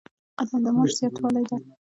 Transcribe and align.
قدم 0.39 0.59
د 0.63 0.67
معاش 0.75 0.91
زیاتوالی 0.99 1.43
دی 1.49 1.57